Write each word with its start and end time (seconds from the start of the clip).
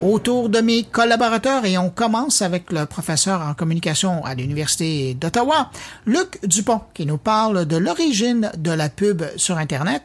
autour 0.00 0.48
de 0.48 0.60
mes 0.60 0.84
collaborateurs 0.84 1.64
et 1.64 1.76
on 1.76 1.90
commence 1.90 2.40
avec 2.40 2.70
le 2.70 2.86
professeur 2.86 3.42
en 3.42 3.54
communication 3.54 4.24
à 4.24 4.36
l'Université 4.36 5.14
d'Ottawa, 5.14 5.72
Luc 6.06 6.38
Dupont, 6.46 6.82
qui 6.94 7.04
nous 7.04 7.18
parle 7.18 7.66
de 7.66 7.76
l'origine 7.76 8.52
de 8.56 8.70
la 8.70 8.90
pub 8.90 9.24
sur 9.36 9.58
Internet. 9.58 10.04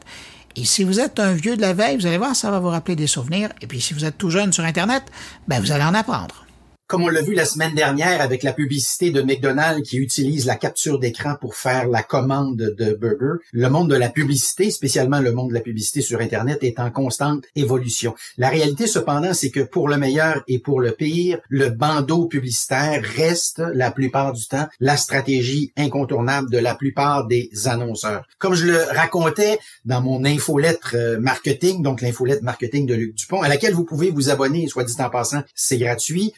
Et 0.55 0.65
si 0.65 0.83
vous 0.83 0.99
êtes 0.99 1.19
un 1.19 1.33
vieux 1.33 1.57
de 1.57 1.61
la 1.61 1.73
veille, 1.73 1.97
vous 1.97 2.07
allez 2.07 2.17
voir, 2.17 2.35
ça 2.35 2.49
va 2.49 2.59
vous 2.59 2.69
rappeler 2.69 2.95
des 2.95 3.05
souvenirs. 3.05 3.49
Et 3.61 3.67
puis 3.67 3.81
si 3.81 3.93
vous 3.93 4.03
êtes 4.03 4.17
tout 4.17 4.31
jeune 4.31 4.51
sur 4.51 4.63
Internet, 4.63 5.03
ben 5.47 5.59
vous 5.59 5.71
allez 5.71 5.83
en 5.83 5.93
apprendre 5.93 6.42
comme 6.87 7.03
on 7.03 7.09
l'a 7.09 7.21
vu 7.21 7.33
la 7.33 7.45
semaine 7.45 7.73
dernière 7.73 8.21
avec 8.21 8.43
la 8.43 8.53
publicité 8.53 9.11
de 9.11 9.21
McDonald's 9.21 9.87
qui 9.87 9.97
utilise 9.97 10.45
la 10.45 10.55
capture 10.55 10.99
d'écran 10.99 11.35
pour 11.39 11.55
faire 11.55 11.87
la 11.87 12.03
commande 12.03 12.57
de 12.57 12.93
burger, 12.93 13.43
le 13.51 13.69
monde 13.69 13.89
de 13.89 13.95
la 13.95 14.09
publicité, 14.09 14.69
spécialement 14.69 15.19
le 15.19 15.31
monde 15.31 15.49
de 15.49 15.53
la 15.53 15.61
publicité 15.61 16.01
sur 16.01 16.19
Internet, 16.19 16.59
est 16.63 16.79
en 16.79 16.91
constante 16.91 17.45
évolution. 17.55 18.15
La 18.37 18.49
réalité, 18.49 18.87
cependant, 18.87 19.33
c'est 19.33 19.49
que 19.49 19.61
pour 19.61 19.87
le 19.87 19.97
meilleur 19.97 20.43
et 20.47 20.59
pour 20.59 20.81
le 20.81 20.91
pire, 20.91 21.39
le 21.49 21.69
bandeau 21.69 22.27
publicitaire 22.27 23.01
reste 23.15 23.61
la 23.73 23.91
plupart 23.91 24.33
du 24.33 24.45
temps 24.45 24.67
la 24.79 24.97
stratégie 24.97 25.71
incontournable 25.77 26.49
de 26.51 26.57
la 26.57 26.75
plupart 26.75 27.27
des 27.27 27.49
annonceurs. 27.65 28.27
Comme 28.37 28.55
je 28.55 28.67
le 28.67 28.83
racontais 28.91 29.57
dans 29.85 30.01
mon 30.01 30.25
infolettre 30.25 30.95
euh, 30.95 31.19
marketing, 31.19 31.81
donc 31.81 32.01
l'infolettre 32.01 32.43
marketing 32.43 32.85
de 32.85 32.93
Luc 32.93 33.15
Dupont, 33.15 33.41
à 33.41 33.47
laquelle 33.47 33.73
vous 33.73 33.85
pouvez 33.85 34.11
vous 34.11 34.29
abonner, 34.29 34.67
soit 34.67 34.83
dit 34.83 34.93
en 34.99 35.09
passant, 35.09 35.41
c'est 35.55 35.77
gratuit. 35.77 36.33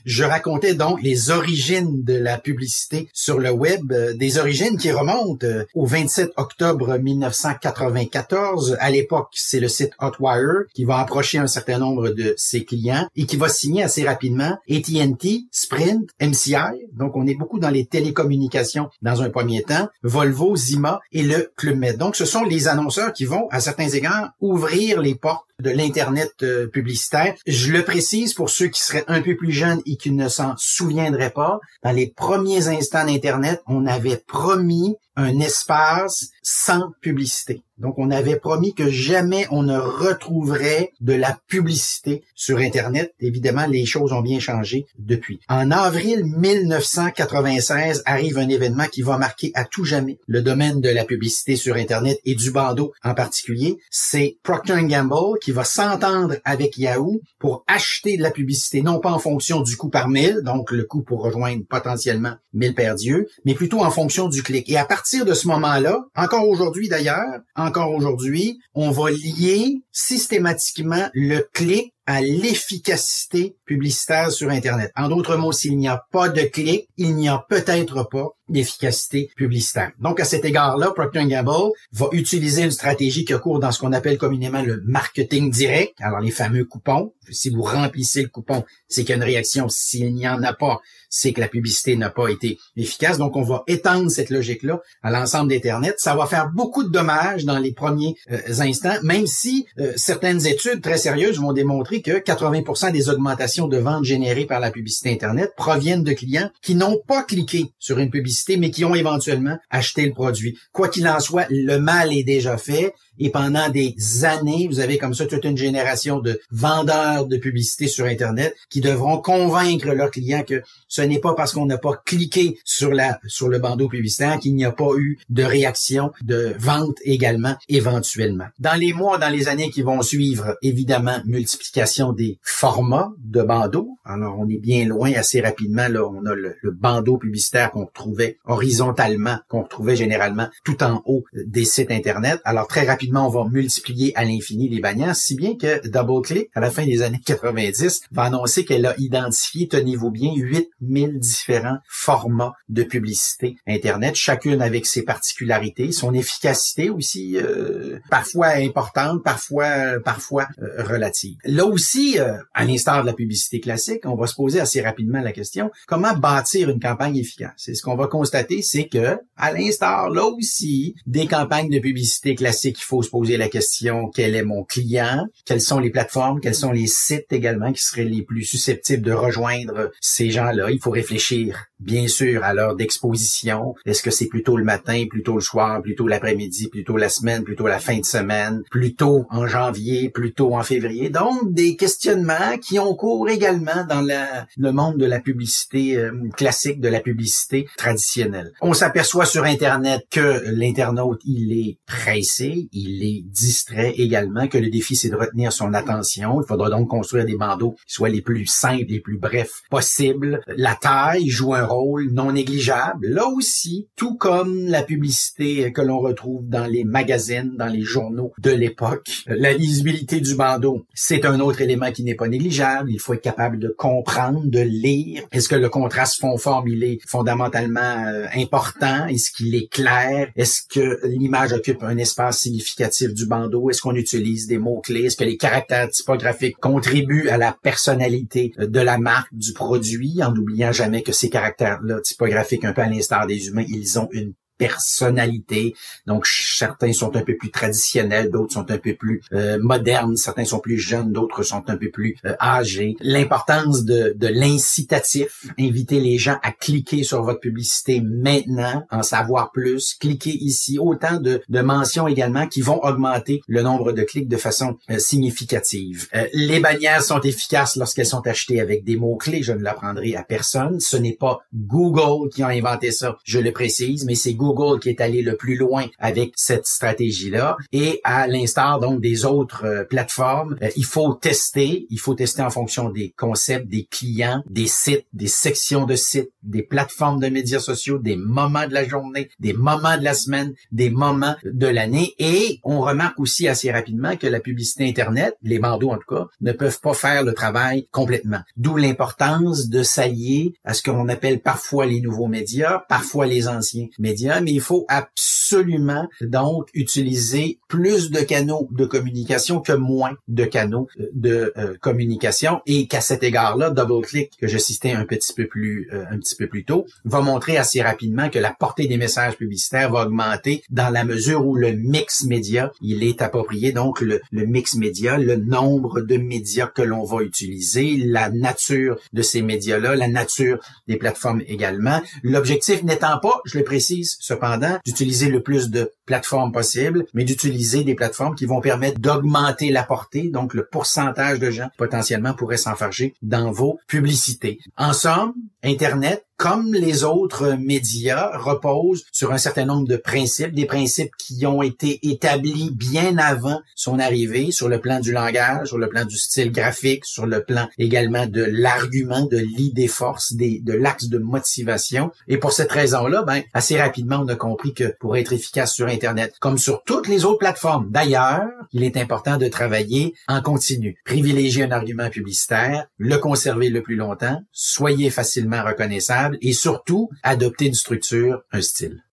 Racontait 0.46 0.76
donc 0.76 1.02
les 1.02 1.32
origines 1.32 2.04
de 2.04 2.14
la 2.14 2.38
publicité 2.38 3.10
sur 3.14 3.40
le 3.40 3.50
web, 3.50 3.92
euh, 3.92 4.14
des 4.14 4.38
origines 4.38 4.78
qui 4.78 4.92
remontent 4.92 5.46
euh, 5.46 5.66
au 5.74 5.88
27 5.88 6.34
octobre 6.38 7.00
1994. 7.00 8.78
À 8.80 8.92
l'époque, 8.92 9.30
c'est 9.32 9.60
le 9.60 9.68
site 9.68 9.94
Hotwire 10.00 10.66
qui 10.76 10.86
va 10.86 11.00
approcher 11.00 11.40
un 11.40 11.48
certain 11.48 11.80
nombre 11.80 12.10
de 12.10 12.36
ses 12.38 12.64
clients 12.64 13.08
et 13.16 13.26
qui 13.26 13.38
va 13.38 13.50
signer 13.50 13.82
assez 13.82 14.04
rapidement 14.04 14.60
AT&T, 14.70 15.46
Sprint, 15.50 16.10
MCI. 16.22 16.86
Donc, 16.94 17.16
on 17.16 17.26
est 17.26 17.36
beaucoup 17.36 17.58
dans 17.58 17.72
les 17.72 17.88
télécommunications 17.88 18.90
dans 19.02 19.24
un 19.24 19.32
premier 19.32 19.64
temps, 19.64 19.90
Volvo, 20.04 20.56
Zima 20.56 21.00
et 21.12 21.24
le 21.24 21.52
Club 21.56 21.78
Med. 21.78 21.98
Donc, 21.98 22.16
ce 22.16 22.26
sont 22.26 22.44
les 22.44 22.68
annonceurs 22.68 23.14
qui 23.14 23.26
vont, 23.26 23.48
à 23.50 23.62
certains 23.62 23.90
égards, 23.90 24.30
ouvrir 24.40 25.02
les 25.02 25.16
portes 25.16 25.46
de 25.62 25.70
l'Internet 25.70 26.32
euh, 26.44 26.68
publicitaire. 26.68 27.36
Je 27.48 27.72
le 27.72 27.84
précise 27.84 28.34
pour 28.34 28.50
ceux 28.50 28.68
qui 28.68 28.82
seraient 28.82 29.06
un 29.08 29.22
peu 29.22 29.36
plus 29.36 29.52
jeunes 29.52 29.82
et 29.86 29.96
qui 29.96 30.12
ne 30.12 30.25
s'en 30.30 30.54
souviendraient 30.58 31.32
pas. 31.32 31.60
Dans 31.84 31.92
les 31.92 32.08
premiers 32.08 32.68
instants 32.68 33.06
d'Internet, 33.06 33.62
on 33.68 33.86
avait 33.86 34.18
promis 34.18 34.96
un 35.16 35.40
espace 35.40 36.30
sans 36.42 36.92
publicité. 37.02 37.62
Donc, 37.78 37.96
on 37.98 38.10
avait 38.10 38.38
promis 38.38 38.74
que 38.74 38.90
jamais 38.90 39.48
on 39.52 39.64
ne 39.64 39.78
retrouverait 39.78 40.92
de 41.02 41.14
la 41.14 41.38
publicité 41.48 42.24
sur 42.34 42.60
Internet. 42.60 43.14
Évidemment, 43.20 43.66
les 43.66 43.86
choses 43.86 44.14
ont 44.14 44.22
bien 44.22 44.40
changé 44.40 44.86
depuis. 44.98 45.42
En 45.50 45.72
avril 45.72 46.24
1996 46.26 48.04
arrive 48.06 48.38
un 48.38 48.48
événement 48.48 48.86
qui 48.86 49.02
va 49.02 49.18
marquer 49.18 49.52
à 49.56 49.66
tout 49.66 49.84
jamais 49.84 50.20
le 50.26 50.42
domaine 50.42 50.80
de 50.80 50.90
la 50.90 51.04
publicité 51.04 51.58
sur 51.58 51.76
Internet 51.76 52.20
et 52.24 52.36
du 52.36 52.52
bandeau 52.52 52.94
en 53.04 53.14
particulier. 53.14 53.78
C'est 53.92 54.38
Procter 54.42 54.82
Gamble 54.84 55.38
qui 55.42 55.52
va 55.52 55.66
s'entendre 55.66 56.36
avec 56.46 56.78
Yahoo 56.78 57.20
pour 57.40 57.66
acheter 57.68 58.16
de 58.16 58.24
la 58.24 58.32
publicité, 58.32 58.84
non 58.84 59.00
pas 59.00 59.12
en 59.12 59.20
fonction 59.20 59.62
du 59.62 59.76
coût 59.76 59.90
par 59.90 60.08
mille, 60.08 60.42
donc 60.46 60.72
le 60.72 60.86
coût 60.86 61.02
pour 61.02 61.24
rejoindre 61.24 61.64
potentiellement 61.70 62.36
mille 62.54 62.74
paires 62.74 62.96
d'yeux, 62.96 63.28
mais 63.44 63.54
plutôt 63.54 63.82
en 63.84 63.92
fonction 63.92 64.30
du 64.30 64.44
clic. 64.44 64.70
Et 64.70 64.78
à 64.78 64.86
partir 64.86 65.05
de 65.14 65.34
ce 65.34 65.48
moment-là, 65.48 66.04
encore 66.16 66.48
aujourd'hui 66.48 66.90
d'ailleurs, 66.90 67.40
encore 67.56 67.92
aujourd'hui, 67.92 68.60
on 68.74 68.90
va 68.92 69.12
lier 69.12 69.82
systématiquement 69.92 71.10
le 71.14 71.48
clic 71.54 71.94
à 72.08 72.22
l'efficacité 72.22 73.56
publicitaire 73.66 74.32
sur 74.32 74.50
Internet. 74.50 74.92
En 74.96 75.10
d'autres 75.10 75.38
mots, 75.38 75.52
s'il 75.52 75.78
n'y 75.78 75.88
a 75.88 76.04
pas 76.12 76.30
de 76.30 76.42
clic, 76.42 76.88
il 76.98 77.16
n'y 77.16 77.30
a 77.30 77.44
peut-être 77.50 78.08
pas 78.10 78.30
d'efficacité 78.50 79.30
publicitaire. 79.36 79.92
Donc, 80.00 80.20
à 80.20 80.26
cet 80.26 80.46
égard-là, 80.46 80.92
Procter 80.92 81.26
Gamble 81.26 81.72
va 81.92 82.08
utiliser 82.12 82.64
une 82.64 82.72
stratégie 82.72 83.26
qui 83.26 83.34
court 83.34 83.60
dans 83.60 83.72
ce 83.72 83.80
qu'on 83.80 83.94
appelle 83.94 84.18
communément 84.18 84.62
le 84.62 84.82
marketing 84.86 85.52
direct. 85.52 85.94
Alors, 86.00 86.20
les 86.20 86.32
fameux 86.32 86.66
coupons. 86.66 87.14
Si 87.32 87.50
vous 87.50 87.64
remplissez 87.64 88.22
le 88.22 88.30
coupon, 88.30 88.64
c'est 88.88 89.02
qu'il 89.02 89.10
y 89.10 89.14
a 89.14 89.16
une 89.18 89.24
réaction. 89.24 89.68
S'il 89.70 90.14
n'y 90.14 90.28
en 90.28 90.44
a 90.44 90.54
pas, 90.54 90.80
c'est 91.10 91.34
que 91.34 91.40
la 91.40 91.48
publicité 91.48 91.96
n'a 91.96 92.10
pas 92.10 92.30
été 92.30 92.60
efficace. 92.76 93.18
Donc, 93.18 93.36
on 93.36 93.42
va 93.42 93.64
étendre 93.68 94.12
cette 94.12 94.30
logique-là 94.30 94.82
à 95.02 95.12
l'ensemble 95.12 95.50
d'Internet. 95.50 95.96
Ça 95.98 96.16
va 96.16 96.26
faire 96.26 96.52
beaucoup 96.54 96.84
de 96.84 96.90
dommages 96.90 97.46
dans 97.46 97.58
les 97.58 97.74
premiers 97.74 98.16
euh, 98.32 98.40
instants, 98.60 98.98
même 99.02 99.26
si 99.26 99.66
euh, 99.80 99.94
certaines 99.96 100.46
études 100.46 100.82
très 100.82 100.98
sérieuses 100.98 101.40
vont 101.40 101.54
démontrer 101.54 102.02
que 102.02 102.20
80% 102.20 102.92
des 102.92 103.10
augmentations 103.10 103.68
de 103.68 103.78
ventes 103.78 104.04
générées 104.04 104.46
par 104.46 104.60
la 104.60 104.72
publicité 104.72 105.12
Internet 105.12 105.54
proviennent 105.56 106.04
de 106.04 106.14
clients 106.14 106.50
qui 106.62 106.76
n'ont 106.76 107.00
pas 107.08 107.24
cliqué 107.24 107.72
sur 107.80 108.00
une 108.00 108.10
publicité, 108.10 108.35
mais 108.58 108.72
qui 108.72 108.86
ont 108.86 108.96
éventuellement 108.96 109.58
acheté 109.70 110.06
le 110.06 110.14
produit. 110.14 110.58
Quoi 110.72 110.90
qu'il 110.90 111.08
en 111.08 111.20
soit, 111.20 111.48
le 111.50 111.78
mal 111.78 112.14
est 112.14 112.24
déjà 112.24 112.58
fait 112.58 112.94
et 113.20 113.30
pendant 113.30 113.70
des 113.70 113.96
années, 114.24 114.68
vous 114.70 114.80
avez 114.80 114.98
comme 114.98 115.14
ça 115.14 115.26
toute 115.26 115.46
une 115.46 115.58
génération 115.58 116.20
de 116.20 116.40
vendeurs 116.52 117.28
de 117.28 117.38
publicité 117.38 117.88
sur 117.88 118.06
Internet 118.06 118.56
qui 118.70 118.82
devront 118.82 119.18
convaincre 119.18 119.92
leurs 119.94 120.12
clients 120.12 120.44
que 120.44 120.62
ce 120.88 121.02
n'est 121.02 121.20
pas 121.20 121.34
parce 121.34 121.54
qu'on 121.54 121.66
n'a 121.66 121.78
pas 121.78 122.02
cliqué 122.06 122.58
sur 122.64 122.92
la 122.92 123.20
sur 123.28 123.50
le 123.50 123.60
bandeau 123.60 123.88
publicitaire 123.88 124.40
qu'il 124.40 124.56
n'y 124.56 124.66
a 124.66 124.72
pas 124.72 124.92
eu 124.98 125.18
de 125.30 125.44
réaction, 125.44 126.12
de 126.24 126.56
vente 126.58 126.98
également 127.04 127.56
éventuellement. 127.70 128.48
Dans 128.60 128.80
les 128.80 128.94
mois, 128.94 129.18
dans 129.18 129.30
les 129.30 129.48
années 129.48 129.70
qui 129.70 129.82
vont 129.82 130.02
suivre, 130.02 130.58
évidemment, 130.62 131.20
multiplication 131.26 132.14
des 132.14 132.40
formats 132.42 133.12
de 133.20 133.42
bandeaux. 133.42 133.98
Alors, 134.04 134.38
on 134.40 134.48
est 134.50 134.60
bien 134.60 134.86
loin 134.86 135.12
assez 135.14 135.42
rapidement. 135.42 135.88
Là, 135.88 136.08
on 136.08 136.26
a 136.26 136.34
le, 136.34 136.56
bandeau 136.72 137.18
publicitaire 137.18 137.72
qu'on 137.72 137.86
retrouvait 137.86 138.38
horizontalement, 138.46 139.38
qu'on 139.50 139.64
retrouvait 139.64 139.96
généralement 139.96 140.48
tout 140.64 140.84
en 140.84 141.02
haut 141.06 141.24
des 141.34 141.66
sites 141.66 141.92
Internet. 141.92 142.42
Alors, 142.44 142.68
très 142.68 142.86
rapidement, 142.86 143.05
on 143.14 143.30
va 143.30 143.46
multiplier 143.50 144.16
à 144.16 144.26
l'infini 144.26 144.70
les 144.70 144.80
bannières, 144.80 145.16
si 145.16 145.36
bien 145.36 145.56
que 145.56 145.88
DoubleClick, 145.88 146.50
à 146.54 146.60
la 146.60 146.72
fin 146.72 146.86
des 146.86 147.02
années 147.02 147.22
90, 147.26 148.02
va 148.12 148.24
annoncer 148.24 148.66
qu'elle 148.66 148.86
a 148.86 148.96
identifié, 148.98 149.68
tenez-vous 149.68 150.12
bien, 150.12 150.34
8000 150.36 151.20
différents 151.20 151.78
formats 151.88 152.54
de 152.70 152.84
publicité 152.84 153.56
Internet, 153.68 154.16
chacune 154.16 154.62
avec 154.62 154.86
ses 154.86 155.04
particularités, 155.04 155.92
son 155.92 156.14
efficacité 156.14 156.90
aussi, 156.90 157.38
euh, 157.38 158.00
parfois 158.10 158.48
importante, 158.48 159.24
parfois 159.24 160.00
parfois 160.04 160.48
euh, 160.62 160.84
relative. 160.84 161.38
Là 161.44 161.66
aussi, 161.66 162.20
euh, 162.20 162.38
à 162.54 162.66
l'instar 162.66 163.02
de 163.02 163.08
la 163.08 163.14
publicité 163.14 163.60
classique, 163.60 164.02
on 164.06 164.16
va 164.16 164.28
se 164.28 164.36
poser 164.36 164.60
assez 164.60 164.82
rapidement 164.82 165.22
la 165.22 165.32
question, 165.32 165.72
comment 165.88 166.16
bâtir 166.16 166.70
une 166.70 166.80
campagne 166.80 167.18
efficace? 167.18 167.68
Et 167.68 167.76
ce 167.76 167.82
qu'on 167.82 167.96
va 167.96 168.08
constater, 168.08 168.62
c'est 168.62 168.88
que, 168.88 169.18
à 169.38 169.52
l'instar, 169.52 170.10
là 170.10 170.26
aussi, 170.26 170.96
des 171.06 171.28
campagnes 171.28 171.70
de 171.70 171.80
publicité 171.80 172.36
classique, 172.36 172.78
il 172.80 172.84
faut 172.84 172.95
se 173.02 173.10
poser 173.10 173.38
la 173.38 173.50
question 173.50 174.10
quel 174.10 174.36
est 174.36 174.44
mon 174.44 174.64
client, 174.64 175.26
quelles 175.46 175.62
sont 175.62 175.80
les 175.80 175.90
plateformes, 175.90 176.40
quels 176.40 176.56
sont 176.56 176.72
les 176.72 176.88
sites 176.88 177.32
également 177.32 177.72
qui 177.72 177.82
seraient 177.82 178.06
les 178.06 178.24
plus 178.24 178.44
susceptibles 178.44 179.04
de 179.04 179.12
rejoindre 179.12 179.92
ces 180.02 180.32
gens-là? 180.32 180.72
Il 180.72 180.80
faut 180.80 180.92
réfléchir 180.92 181.66
bien 181.80 182.08
sûr 182.08 182.44
à 182.44 182.54
l'heure 182.54 182.76
d'exposition. 182.76 183.76
Est-ce 183.86 184.02
que 184.02 184.12
c'est 184.12 184.28
plutôt 184.28 184.58
le 184.58 184.64
matin, 184.64 185.06
plutôt 185.10 185.36
le 185.36 185.42
soir, 185.42 185.82
plutôt 185.82 186.08
l'après-midi, 186.08 186.70
plutôt 186.70 186.98
la 186.98 187.10
semaine, 187.10 187.44
plutôt 187.44 187.68
la 187.68 187.80
fin 187.80 187.98
de 187.98 188.06
semaine, 188.06 188.64
plutôt 188.72 189.26
en 189.30 189.48
janvier, 189.48 190.10
plutôt 190.10 190.56
en 190.56 190.64
février? 190.64 191.10
Donc 191.10 191.54
des 191.54 191.76
questionnements 191.76 192.58
qui 192.62 192.80
ont 192.80 192.96
cours 192.96 193.30
également 193.30 193.86
dans 193.88 194.02
le 194.02 194.72
monde 194.72 194.98
de 194.98 195.06
la 195.06 195.20
publicité 195.20 195.98
euh, 195.98 196.12
classique, 196.36 196.80
de 196.80 196.90
la 196.90 197.00
publicité 197.00 197.68
traditionnelle. 197.78 198.52
On 198.62 198.74
s'aperçoit 198.74 199.26
sur 199.26 199.44
Internet 199.44 200.06
que 200.10 200.44
l'internaute, 200.46 201.22
il 201.26 201.52
est 201.52 201.78
pressé, 201.86 202.68
il 202.72 203.04
est 203.04 203.24
distrait 203.26 203.94
également, 203.98 204.48
que 204.48 204.58
le 204.58 204.70
défi 204.70 204.96
c'est 204.96 205.10
de 205.10 205.16
retenir 205.16 205.52
son 205.52 205.74
attention. 205.74 206.42
Il 206.42 206.48
faudra 206.48 206.70
donc 206.70 206.88
construire 206.88 207.26
des 207.26 207.36
bandeaux 207.36 207.76
qui 207.86 207.94
soient 207.94 208.10
les 208.10 208.22
plus 208.22 208.46
simples, 208.46 208.86
les 208.88 209.00
plus 209.00 209.18
brefs 209.18 209.62
possibles. 209.70 210.42
La 210.48 210.76
taille 210.76 211.28
joue 211.30 211.54
un 211.54 211.65
rôle 211.66 212.12
non 212.12 212.32
négligeable. 212.32 213.08
Là 213.08 213.28
aussi, 213.28 213.88
tout 213.96 214.16
comme 214.16 214.68
la 214.68 214.84
publicité 214.84 215.72
que 215.72 215.82
l'on 215.82 216.00
retrouve 216.00 216.48
dans 216.48 216.66
les 216.66 216.84
magazines, 216.84 217.56
dans 217.58 217.68
les 217.68 217.82
journaux 217.82 218.34
de 218.40 218.52
l'époque, 218.52 219.08
la 219.28 219.54
lisibilité 219.54 220.20
du 220.20 220.36
bandeau, 220.36 220.86
c'est 220.94 221.26
un 221.26 221.40
autre 221.40 221.62
élément 221.62 221.92
qui 221.92 222.04
n'est 222.04 222.16
pas 222.16 222.28
négligeable. 222.28 222.92
Il 222.92 223.00
faut 223.00 223.14
être 223.14 223.22
capable 223.22 223.60
de 223.60 223.74
comprendre, 223.78 224.42
de 224.46 224.60
lire. 224.60 225.24
Est-ce 225.32 225.50
que 225.50 225.56
le 225.56 225.70
contraste 225.70 226.20
fond-forme, 226.20 226.68
il 226.68 226.84
est 226.84 227.00
fondamentalement 227.08 228.06
euh, 228.08 228.26
important? 228.36 229.08
Est-ce 229.08 229.32
qu'il 229.32 229.56
est 229.56 229.72
clair? 229.72 230.30
Est-ce 230.36 230.62
que 230.70 231.00
l'image 231.08 231.54
occupe 231.54 231.84
un 231.84 231.98
espace 231.98 232.40
significatif 232.40 233.14
du 233.14 233.26
bandeau? 233.26 233.70
Est-ce 233.70 233.82
qu'on 233.82 233.96
utilise 233.96 234.48
des 234.48 234.58
mots-clés? 234.58 235.06
Est-ce 235.06 235.18
que 235.18 235.24
les 235.24 235.38
caractères 235.38 235.90
typographiques 235.90 236.58
contribuent 236.58 237.30
à 237.30 237.38
la 237.38 237.56
personnalité 237.62 238.54
de 238.58 238.80
la 238.80 238.98
marque, 238.98 239.34
du 239.34 239.54
produit, 239.54 240.22
en 240.24 240.32
n'oubliant 240.32 240.72
jamais 240.72 241.02
que 241.02 241.12
ces 241.12 241.30
caractères 241.30 241.55
typographiques 242.02 242.66
un 242.66 242.74
peu 242.74 242.82
à 242.82 242.90
des 243.28 243.48
humains, 243.48 243.66
ils 243.68 244.00
ont 244.00 244.10
une 244.12 244.34
personnalité. 244.58 245.76
Donc, 246.08 246.26
certains 246.26 246.94
sont 246.94 247.16
un 247.16 247.22
peu 247.22 247.36
plus 247.36 247.52
traditionnels, 247.52 248.30
d'autres 248.32 248.54
sont 248.54 248.72
un 248.72 248.78
peu 248.78 248.96
plus 248.96 249.22
euh, 249.34 249.58
modernes, 249.62 250.16
certains 250.16 250.46
sont 250.46 250.60
plus 250.60 250.78
jeunes, 250.78 251.12
d'autres 251.12 251.44
sont 251.44 251.64
un 251.68 251.78
peu 251.78 251.90
plus 251.90 252.16
euh, 252.26 252.36
âgés. 252.42 252.96
L'importance 253.02 253.84
de, 253.84 254.14
de 254.16 254.28
l'incitatif, 254.28 255.48
inviter 255.60 256.00
les 256.00 256.18
gens 256.18 256.38
à 256.44 256.52
cliquer 256.52 257.04
sur 257.04 257.24
votre 257.24 257.40
publicité 257.40 258.02
maintenant, 258.02 258.86
en 258.92 259.04
savoir 259.04 259.52
plus, 259.52 259.96
cliquer 260.00 260.32
ici, 260.32 260.80
autant 260.80 261.20
de, 261.20 261.42
de 261.50 261.62
mentions 261.62 262.08
également 262.08 262.48
qui 262.48 262.62
vont 262.62 262.82
augmenter 262.84 263.42
le 263.48 263.62
nombre 263.62 263.92
de 263.92 264.04
clics 264.04 264.28
de 264.28 264.38
façon 264.38 264.78
euh, 264.90 265.00
significative. 265.00 266.08
les 266.34 266.60
bannières 266.60 267.04
sont 267.04 267.22
efficaces 267.22 267.76
lorsqu'elles 267.76 268.06
sont 268.06 268.26
achetées 268.26 268.60
avec 268.60 268.84
des 268.84 268.96
mots-clés, 268.96 269.44
je 269.44 269.54
ne 269.54 269.62
l'apprendrai 269.62 270.16
à 270.16 270.24
personne. 270.24 270.80
Ce 270.80 270.98
n'est 270.98 271.16
pas 271.16 271.40
Google 271.54 272.30
qui 272.30 272.44
a 272.44 272.48
inventé 272.48 272.92
ça, 272.92 273.18
je 273.24 273.40
le 273.40 273.52
précise, 273.52 274.06
mais 274.06 274.16
c'est 274.16 274.34
Google 274.34 274.45
Google 274.54 274.80
qui 274.80 274.90
est 274.90 275.02
allé 275.02 275.22
le 275.22 275.36
plus 275.36 275.56
loin 275.56 275.86
avec 276.00 276.34
cette 276.36 276.66
stratégie-là. 276.66 277.58
Et 277.72 278.02
à 278.04 278.28
l'instar 278.28 278.80
donc 278.80 279.02
des 279.02 279.26
autres 279.26 279.66
euh, 279.66 279.84
plateformes, 279.84 280.56
euh, 280.62 280.70
il 280.76 280.86
faut 280.86 281.14
tester, 281.14 281.88
il 281.90 282.00
faut 282.00 282.14
tester 282.14 282.42
en 282.42 282.50
fonction 282.50 282.90
des 282.90 283.14
concepts, 283.18 283.68
des 283.68 283.86
clients, 283.86 284.44
des 284.50 284.68
sites, 284.68 285.08
des 285.14 285.28
sections 285.28 285.86
de 285.86 285.96
sites, 285.96 286.32
des 286.44 286.64
plateformes 286.64 287.20
de 287.20 287.28
médias 287.28 287.60
sociaux, 287.60 288.00
des 288.00 288.16
moments 288.16 288.68
de 288.68 288.74
la 288.74 288.88
journée, 288.88 289.30
des 289.40 289.54
moments 289.54 289.98
de 289.98 290.04
la 290.04 290.14
semaine, 290.14 290.54
des 290.72 290.90
moments 290.90 291.36
de 291.44 291.68
l'année. 291.68 292.14
Et 292.20 292.60
on 292.64 292.82
remarque 292.82 293.20
aussi 293.20 293.48
assez 293.48 293.72
rapidement 293.72 294.16
que 294.16 294.28
la 294.28 294.40
publicité 294.40 294.88
Internet, 294.88 295.36
les 295.42 295.60
bandeaux 295.60 295.92
en 295.92 295.98
tout 295.98 296.16
cas, 296.16 296.26
ne 296.42 296.52
peuvent 296.52 296.80
pas 296.82 296.94
faire 296.94 297.24
le 297.24 297.34
travail 297.34 297.88
complètement. 297.92 298.42
D'où 298.58 298.78
l'importance 298.78 299.70
de 299.70 299.84
s'allier 299.84 300.54
à 300.64 300.74
ce 300.74 300.84
qu'on 300.84 301.10
appelle 301.10 301.42
parfois 301.42 301.86
les 301.86 302.02
nouveaux 302.02 302.28
médias, 302.28 302.84
parfois 302.90 303.26
les 303.26 303.48
anciens 303.48 303.88
médias 304.00 304.35
mais 304.42 304.52
il 304.52 304.62
faut 304.62 304.86
absolument 304.88 306.08
donc 306.22 306.70
utiliser 306.74 307.60
plus 307.68 308.12
de 308.12 308.20
canaux 308.20 308.68
de 308.72 308.86
communication 308.86 309.60
que 309.60 309.74
moins 309.74 310.16
de 310.28 310.46
canaux 310.46 310.88
euh, 311.00 311.08
de 311.14 311.54
euh, 311.58 311.76
communication 311.80 312.62
et 312.66 312.88
qu'à 312.88 313.02
cet 313.02 313.24
égard-là, 313.24 313.70
DoubleClick 313.70 314.32
que 314.40 314.48
je 314.48 314.58
citais 314.58 314.92
un 314.92 315.06
petit 315.06 315.34
peu 315.34 315.48
plus 315.48 315.90
euh, 315.94 316.06
un 316.10 316.18
petit 316.18 316.36
peu 316.36 316.48
plus 316.48 316.66
tôt 316.66 316.86
va 317.04 317.22
montrer 317.22 317.58
assez 317.58 317.82
rapidement 317.82 318.30
que 318.30 318.40
la 318.40 318.52
portée 318.52 318.88
des 318.88 318.98
messages 318.98 319.38
publicitaires 319.38 319.92
va 319.92 320.06
augmenter 320.06 320.64
dans 320.70 320.90
la 320.90 321.04
mesure 321.04 321.46
où 321.46 321.56
le 321.56 321.72
mix 321.72 322.24
média 322.26 322.72
il 322.82 323.04
est 323.04 323.22
approprié 323.22 323.72
donc 323.72 324.02
le, 324.02 324.22
le 324.32 324.46
mix 324.46 324.76
média, 324.76 325.18
le 325.18 325.36
nombre 325.36 326.02
de 326.02 326.18
médias 326.18 326.68
que 326.68 326.82
l'on 326.82 327.04
va 327.04 327.22
utiliser, 327.22 327.98
la 327.98 328.30
nature 328.30 328.98
de 329.14 329.22
ces 329.22 329.42
médias-là, 329.42 329.96
la 329.96 330.08
nature 330.08 330.60
des 330.88 330.98
plateformes 330.98 331.42
également. 331.48 332.02
L'objectif 332.24 332.84
n'étant 332.84 333.20
pas, 333.20 333.42
je 333.46 333.58
le 333.58 333.64
précise, 333.64 334.18
cependant, 334.26 334.80
d'utiliser 334.86 335.30
le 335.30 335.44
plus 335.44 335.70
de 335.70 335.92
plateformes 336.06 336.52
possibles, 336.52 337.06
mais 337.14 337.24
d'utiliser 337.24 337.84
des 337.84 337.94
plateformes 337.94 338.36
qui 338.36 338.46
vont 338.46 338.60
permettre 338.60 339.00
d'augmenter 339.00 339.70
la 339.70 339.84
portée, 339.84 340.30
donc 340.30 340.54
le 340.54 340.66
pourcentage 340.66 341.40
de 341.40 341.52
gens 341.52 341.70
potentiellement 341.78 342.34
pourraient 342.34 342.58
s'enfarger 342.58 343.14
dans 343.22 343.52
vos 343.52 343.80
publicités. 343.88 344.60
En 344.78 344.94
somme, 344.94 345.34
Internet 345.64 346.26
comme 346.38 346.74
les 346.74 347.04
autres 347.04 347.56
médias, 347.60 348.38
repose 348.38 349.04
sur 349.12 349.32
un 349.32 349.38
certain 349.38 349.66
nombre 349.66 349.88
de 349.88 349.96
principes, 349.96 350.54
des 350.54 350.66
principes 350.66 351.16
qui 351.18 351.46
ont 351.46 351.62
été 351.62 352.00
établis 352.08 352.72
bien 352.72 353.18
avant 353.18 353.62
son 353.76 354.00
arrivée 354.00 354.52
sur 354.52 354.68
le 354.68 354.80
plan 354.80 355.00
du 355.00 355.12
langage, 355.12 355.68
sur 355.68 355.78
le 355.78 355.88
plan 355.88 356.06
du 356.06 356.18
style 356.18 356.52
graphique, 356.52 357.06
sur 357.06 357.26
le 357.26 357.44
plan 357.44 357.68
également 357.78 358.26
de 358.26 358.44
l'argument, 358.44 359.26
de 359.26 359.38
l'idée 359.38 359.88
force, 359.88 360.34
des, 360.34 360.60
de 360.60 360.74
l'axe 360.74 361.08
de 361.08 361.18
motivation. 361.18 362.12
Et 362.28 362.38
pour 362.38 362.52
cette 362.52 362.72
raison-là, 362.72 363.24
ben, 363.24 363.42
assez 363.54 363.80
rapidement, 363.80 364.22
on 364.24 364.28
a 364.28 364.36
compris 364.36 364.74
que 364.74 364.96
pour 365.00 365.16
être 365.18 365.34
efficace 365.34 365.74
sur 365.74 365.88
Internet, 365.88 366.34
comme 366.40 366.58
sur 366.58 366.84
toutes 366.84 367.08
les 367.08 367.26
autres 367.26 367.40
plateformes, 367.40 367.90
d'ailleurs, 367.92 368.44
il 368.74 368.84
est 368.84 368.98
important 368.98 369.38
de 369.38 369.48
travailler 369.48 370.16
en 370.28 370.42
continu. 370.42 370.98
Privilégier 371.06 371.64
un 371.64 371.72
argument 371.72 372.10
publicitaire, 372.10 372.88
le 372.98 373.18
conserver 373.18 373.70
le 373.70 373.82
plus 373.82 373.96
longtemps, 373.96 374.42
soyez 374.52 375.10
facilement 375.10 375.64
reconnaissable 375.64 376.25
et 376.42 376.54
surtout 376.54 377.10
adopter 377.24 377.68
une 377.68 377.74
structure, 377.74 378.44
un 378.52 378.62
style. 378.62 379.04